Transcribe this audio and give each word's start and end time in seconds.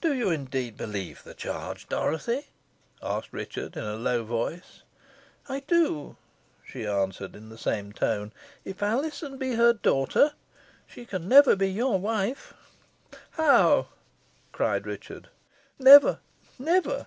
"Do 0.00 0.12
you 0.12 0.30
indeed 0.30 0.76
believe 0.76 1.22
the 1.22 1.32
charge, 1.32 1.88
Dorothy?" 1.88 2.48
asked 3.00 3.28
Richard, 3.32 3.76
in 3.76 3.84
a 3.84 3.94
low 3.94 4.24
voice. 4.24 4.82
"I 5.48 5.60
do," 5.60 6.16
she 6.64 6.84
answered 6.84 7.36
in 7.36 7.50
the 7.50 7.56
same 7.56 7.92
tone. 7.92 8.32
"If 8.64 8.82
Alizon 8.82 9.38
be 9.38 9.54
her 9.54 9.72
daughter, 9.72 10.32
she 10.88 11.06
can 11.06 11.28
never 11.28 11.54
be 11.54 11.70
your 11.70 12.00
wife." 12.00 12.52
"How?" 13.30 13.86
cried 14.50 14.88
Richard. 14.88 15.28
"Never 15.78 16.18
never!" 16.58 17.06